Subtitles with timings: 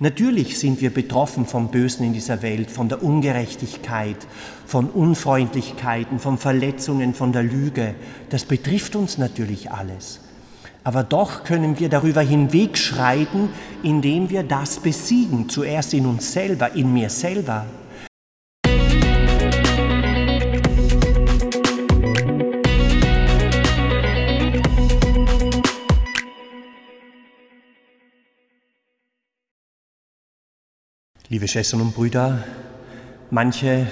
[0.00, 4.16] Natürlich sind wir betroffen vom Bösen in dieser Welt, von der Ungerechtigkeit,
[4.66, 7.94] von Unfreundlichkeiten, von Verletzungen, von der Lüge.
[8.30, 10.20] Das betrifft uns natürlich alles.
[10.82, 13.48] Aber doch können wir darüber hinwegschreiten,
[13.82, 17.64] indem wir das besiegen, zuerst in uns selber, in mir selber.
[31.34, 32.44] Liebe Schwestern und Brüder,
[33.32, 33.88] manche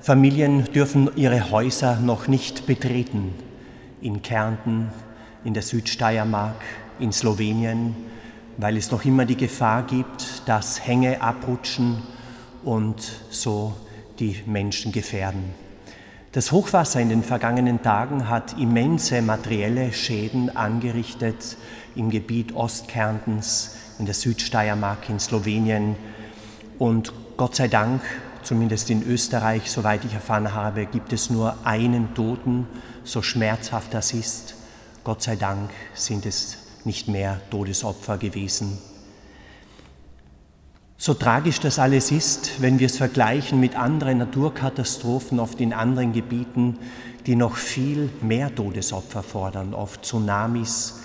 [0.00, 3.32] Familien dürfen ihre Häuser noch nicht betreten.
[4.00, 4.90] In Kärnten,
[5.44, 6.60] in der Südsteiermark,
[6.98, 7.94] in Slowenien,
[8.56, 12.02] weil es noch immer die Gefahr gibt, dass Hänge abrutschen
[12.64, 13.74] und so
[14.18, 15.54] die Menschen gefährden.
[16.32, 21.56] Das Hochwasser in den vergangenen Tagen hat immense materielle Schäden angerichtet
[21.94, 25.94] im Gebiet Ostkärntens, in der Südsteiermark, in Slowenien,
[26.78, 28.02] und Gott sei Dank,
[28.42, 32.66] zumindest in Österreich, soweit ich erfahren habe, gibt es nur einen Toten,
[33.04, 34.54] so schmerzhaft das ist.
[35.04, 38.78] Gott sei Dank sind es nicht mehr Todesopfer gewesen.
[41.00, 46.12] So tragisch das alles ist, wenn wir es vergleichen mit anderen Naturkatastrophen oft in anderen
[46.12, 46.78] Gebieten,
[47.26, 51.00] die noch viel mehr Todesopfer fordern, oft Tsunamis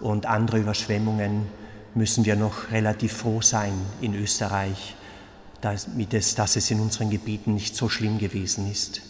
[0.00, 1.46] und andere Überschwemmungen,
[1.94, 4.96] müssen wir noch relativ froh sein in Österreich,
[5.66, 9.02] damit es, dass es in unseren Gebieten nicht so schlimm gewesen ist.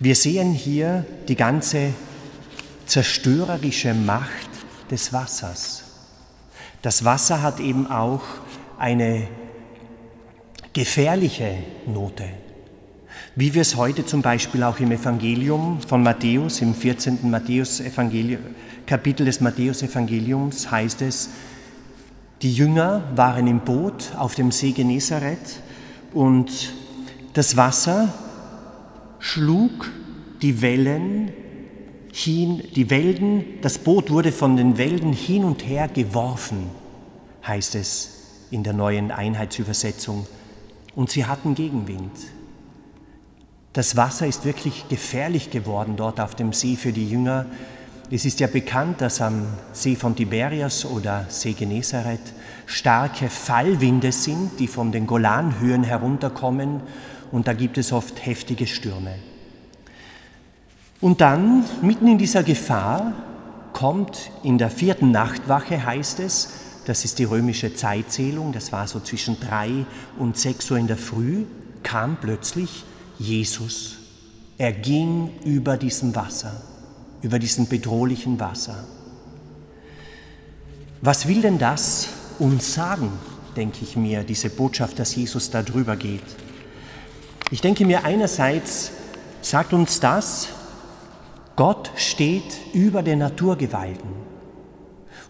[0.00, 1.92] Wir sehen hier die ganze
[2.86, 4.48] zerstörerische Macht
[4.90, 5.84] des Wassers.
[6.82, 8.22] Das Wasser hat eben auch
[8.78, 9.28] eine
[10.72, 12.24] gefährliche Note.
[13.34, 17.30] Wie wir es heute zum Beispiel auch im Evangelium von Matthäus, im 14.
[17.30, 17.82] Matthäus
[18.86, 21.30] Kapitel des Matthäus-Evangeliums heißt es,
[22.42, 25.60] die Jünger waren im Boot auf dem See Genezareth
[26.12, 26.72] und
[27.32, 28.12] das Wasser
[29.18, 29.90] schlug
[30.42, 31.32] die Wellen
[32.12, 36.70] hin, die Wellen, das Boot wurde von den Wellen hin und her geworfen,
[37.46, 40.26] heißt es in der neuen Einheitsübersetzung.
[40.94, 42.12] Und sie hatten Gegenwind.
[43.74, 47.44] Das Wasser ist wirklich gefährlich geworden dort auf dem See für die Jünger.
[48.08, 52.20] Es ist ja bekannt, dass am See von Tiberias oder See Genezareth
[52.66, 56.82] starke Fallwinde sind, die von den Golanhöhen herunterkommen
[57.32, 59.16] und da gibt es oft heftige Stürme.
[61.00, 63.12] Und dann, mitten in dieser Gefahr,
[63.72, 66.50] kommt in der vierten Nachtwache, heißt es,
[66.86, 69.84] das ist die römische Zeitzählung, das war so zwischen drei
[70.16, 71.44] und sechs Uhr in der Früh,
[71.82, 72.84] kam plötzlich
[73.18, 73.96] Jesus.
[74.58, 76.62] Er ging über diesem Wasser,
[77.26, 78.84] über diesem bedrohlichen Wasser.
[81.02, 83.10] Was will denn das uns sagen,
[83.56, 86.22] denke ich mir, diese Botschaft, dass Jesus da drüber geht.
[87.50, 88.92] Ich denke mir, einerseits
[89.40, 90.50] sagt uns das,
[91.56, 94.10] Gott steht über den Naturgewalten.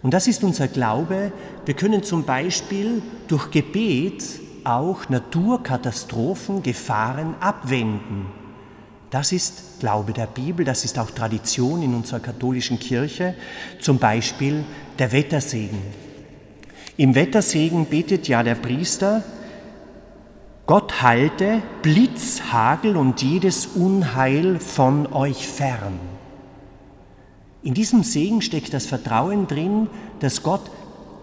[0.03, 1.31] Und das ist unser Glaube.
[1.65, 4.23] Wir können zum Beispiel durch Gebet
[4.65, 8.27] auch Naturkatastrophen, Gefahren abwenden.
[9.09, 13.35] Das ist Glaube der Bibel, das ist auch Tradition in unserer katholischen Kirche,
[13.79, 14.65] zum Beispiel
[14.99, 15.81] der Wettersegen.
[16.97, 19.23] Im Wettersegen betet ja der Priester,
[20.65, 25.97] Gott halte Blitz, Hagel und jedes Unheil von euch fern.
[27.63, 29.87] In diesem Segen steckt das Vertrauen drin,
[30.19, 30.69] dass Gott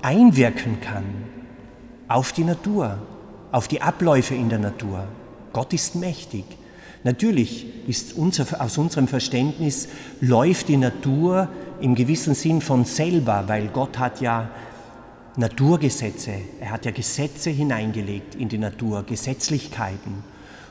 [0.00, 1.04] einwirken kann
[2.08, 2.98] auf die Natur,
[3.52, 5.04] auf die Abläufe in der Natur.
[5.52, 6.44] Gott ist mächtig.
[7.04, 9.88] Natürlich ist unser, aus unserem Verständnis
[10.20, 11.48] läuft die Natur
[11.80, 14.48] im gewissen Sinn von selber, weil Gott hat ja
[15.36, 16.32] Naturgesetze.
[16.60, 20.24] Er hat ja Gesetze hineingelegt in die Natur, Gesetzlichkeiten.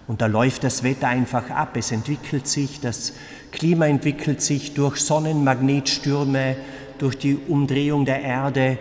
[0.08, 1.78] Und da läuft das Wetter einfach ab.
[1.78, 3.14] Es entwickelt sich, das
[3.52, 6.56] Klima entwickelt sich durch Sonnenmagnetstürme,
[6.98, 8.80] durch die Umdrehung der Erde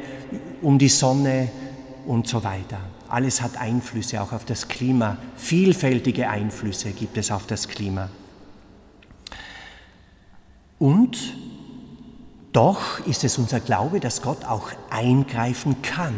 [0.63, 1.49] um die Sonne
[2.07, 2.79] und so weiter.
[3.13, 5.19] Alles hat Einflüsse auch auf das Klima.
[5.37, 8.09] Vielfältige Einflüsse gibt es auf das Klima.
[10.79, 11.19] Und
[12.55, 16.15] doch ist es unser Glaube, dass Gott auch eingreifen kann.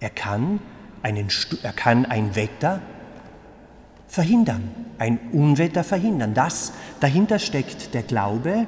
[0.00, 0.60] Er kann,
[1.02, 1.28] einen,
[1.62, 2.82] er kann ein Wetter
[4.06, 4.68] verhindern,
[4.98, 6.34] ein Unwetter verhindern.
[6.34, 8.66] Das dahinter steckt der Glaube,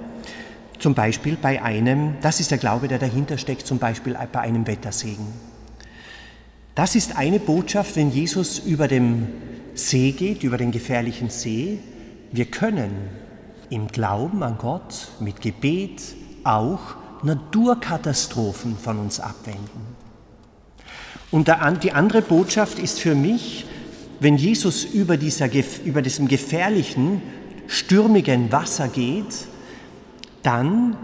[0.78, 4.66] zum Beispiel bei einem, das ist der Glaube, der dahinter steckt, zum Beispiel bei einem
[4.66, 5.51] Wettersegen.
[6.74, 9.28] Das ist eine Botschaft, wenn Jesus über dem
[9.74, 11.78] See geht, über den gefährlichen See.
[12.30, 12.92] Wir können
[13.68, 16.00] im Glauben an Gott, mit Gebet,
[16.44, 16.80] auch
[17.22, 19.96] Naturkatastrophen von uns abwenden.
[21.30, 21.48] Und
[21.82, 23.66] die andere Botschaft ist für mich,
[24.20, 25.48] wenn Jesus über, dieser,
[25.84, 27.22] über diesem gefährlichen,
[27.66, 29.46] stürmigen Wasser geht,
[30.42, 30.96] dann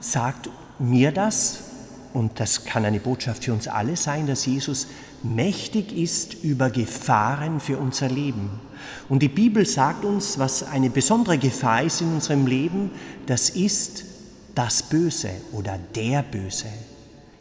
[0.00, 1.67] sagt mir das,
[2.14, 4.88] und das kann eine Botschaft für uns alle sein, dass Jesus
[5.22, 8.50] mächtig ist über Gefahren für unser Leben.
[9.08, 12.90] Und die Bibel sagt uns, was eine besondere Gefahr ist in unserem Leben,
[13.26, 14.04] das ist
[14.54, 16.66] das Böse oder der Böse.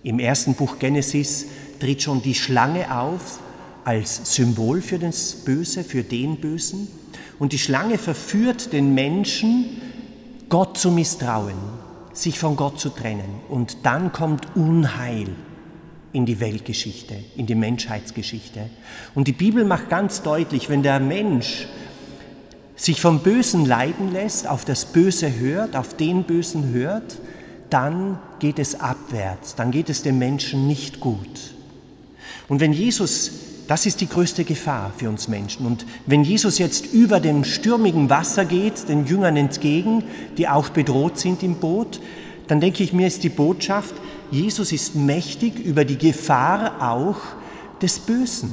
[0.03, 1.45] Im ersten Buch Genesis
[1.79, 3.39] tritt schon die Schlange auf
[3.83, 6.87] als Symbol für das Böse, für den Bösen.
[7.39, 9.81] Und die Schlange verführt den Menschen,
[10.49, 11.55] Gott zu misstrauen,
[12.17, 13.41] sich von Gott zu trennen.
[13.49, 15.29] Und dann kommt Unheil
[16.13, 18.69] in die Weltgeschichte, in die Menschheitsgeschichte.
[19.13, 21.67] Und die Bibel macht ganz deutlich, wenn der Mensch
[22.75, 27.17] sich vom Bösen leiden lässt, auf das Böse hört, auf den Bösen hört,
[27.69, 31.53] dann geht es abwärts, dann geht es dem Menschen nicht gut.
[32.47, 33.31] Und wenn Jesus,
[33.67, 38.09] das ist die größte Gefahr für uns Menschen, und wenn Jesus jetzt über dem stürmigen
[38.09, 40.03] Wasser geht, den Jüngern entgegen,
[40.37, 41.99] die auch bedroht sind im Boot,
[42.47, 43.95] dann denke ich mir, ist die Botschaft,
[44.31, 47.17] Jesus ist mächtig über die Gefahr auch
[47.81, 48.51] des Bösen,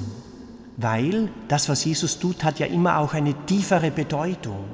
[0.76, 4.64] weil das, was Jesus tut, hat ja immer auch eine tiefere Bedeutung.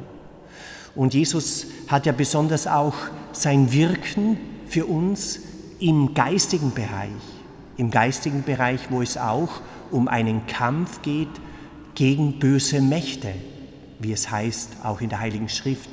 [0.94, 2.94] Und Jesus hat ja besonders auch
[3.32, 5.40] sein Wirken für uns
[5.78, 7.10] im geistigen Bereich,
[7.80, 9.48] im geistigen Bereich, wo es auch
[9.90, 11.30] um einen Kampf geht
[11.94, 13.32] gegen böse Mächte,
[13.98, 15.88] wie es heißt auch in der Heiligen Schrift.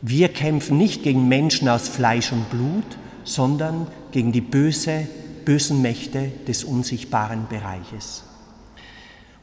[0.00, 5.06] Wir kämpfen nicht gegen Menschen aus Fleisch und Blut, sondern gegen die böse,
[5.44, 8.24] bösen Mächte des unsichtbaren Bereiches.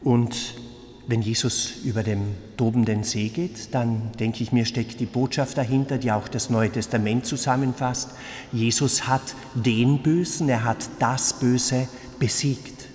[0.02, 0.56] Und
[1.10, 5.98] wenn Jesus über dem tobenden See geht, dann denke ich mir, steckt die Botschaft dahinter,
[5.98, 8.12] die auch das Neue Testament zusammenfasst.
[8.52, 9.24] Jesus hat
[9.56, 11.88] den Bösen, er hat das Böse
[12.20, 12.86] besiegt.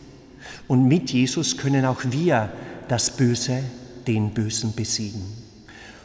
[0.69, 2.53] Und mit Jesus können auch wir
[2.87, 3.65] das Böse,
[4.07, 5.44] den Bösen besiegen.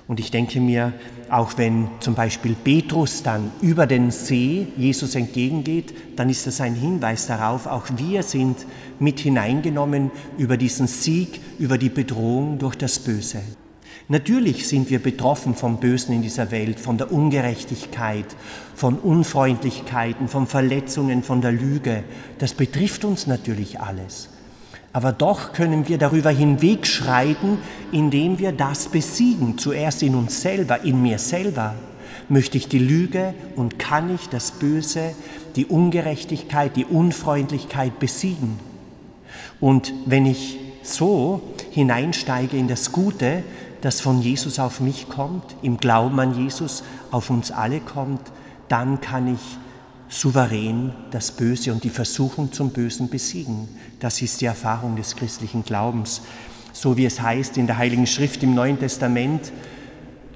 [0.10, 0.92] Und ich denke mir,
[1.30, 6.74] auch wenn zum Beispiel Petrus dann über den See Jesus entgegengeht, dann ist das ein
[6.74, 8.66] Hinweis darauf, auch wir sind
[8.98, 10.10] mit hineingenommen
[10.40, 13.44] über diesen Sieg, über die Bedrohung durch das Böse.
[14.08, 18.26] Natürlich sind wir betroffen vom Bösen in dieser Welt, von der Ungerechtigkeit,
[18.74, 22.04] von Unfreundlichkeiten, von Verletzungen, von der Lüge.
[22.40, 24.30] Das betrifft uns natürlich alles.
[24.92, 27.60] Aber doch können wir darüber hinwegschreiten,
[27.92, 29.58] indem wir das besiegen.
[29.58, 31.76] Zuerst in uns selber, in mir selber.
[32.28, 35.16] Möchte ich die Lüge und kann ich das Böse,
[35.56, 38.60] die Ungerechtigkeit, die Unfreundlichkeit besiegen?
[39.60, 41.42] Und wenn ich so
[41.72, 43.44] hineinsteige in das Gute,
[43.82, 48.22] das von Jesus auf mich kommt, im Glauben an Jesus auf uns alle kommt,
[48.68, 49.58] dann kann ich
[50.10, 53.70] souverän das Böse und die Versuchung zum Bösen besiegen.
[54.00, 56.22] Das ist die Erfahrung des christlichen Glaubens.
[56.74, 59.52] So wie es heißt in der Heiligen Schrift im Neuen Testament,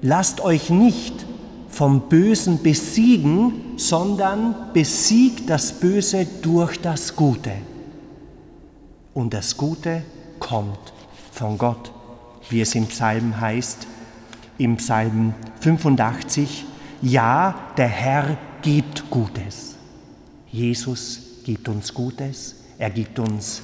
[0.00, 1.26] lasst euch nicht
[1.68, 7.52] vom Bösen besiegen, sondern besiegt das Böse durch das Gute.
[9.12, 10.02] Und das Gute
[10.38, 10.92] kommt
[11.32, 11.92] von Gott,
[12.48, 13.88] wie es im Psalm heißt,
[14.58, 16.64] im Psalm 85,
[17.02, 19.76] ja, der Herr gibt Gutes.
[20.50, 23.60] Jesus gibt uns Gutes, er gibt uns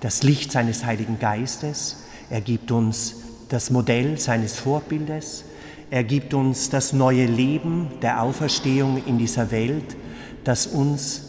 [0.00, 3.16] das Licht seines Heiligen Geistes, er gibt uns
[3.48, 5.44] das Modell seines Vorbildes,
[5.90, 9.96] er gibt uns das neue Leben der Auferstehung in dieser Welt,
[10.44, 11.22] das uns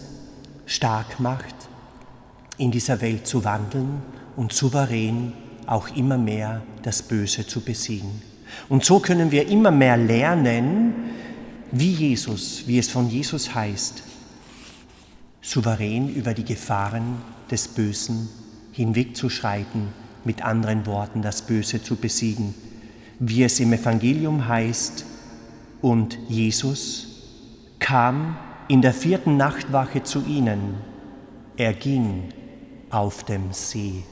[0.68, 1.56] stark macht,
[2.60, 4.04] in dieser Welt zu wandeln
[4.36, 5.34] und souverän
[5.66, 8.22] auch immer mehr das Böse zu besiegen.
[8.70, 11.15] Und so können wir immer mehr lernen,
[11.78, 14.02] wie Jesus, wie es von Jesus heißt,
[15.42, 17.18] souverän über die Gefahren
[17.52, 18.30] des Bösen
[18.72, 19.90] hinwegzuschreiten,
[20.24, 22.56] mit anderen Worten das Böse zu besiegen,
[23.20, 25.06] wie es im Evangelium heißt,
[25.82, 27.08] und Jesus
[27.80, 28.38] kam
[28.70, 30.76] in der vierten Nachtwache zu ihnen,
[31.58, 32.30] er ging
[32.90, 34.04] auf dem See.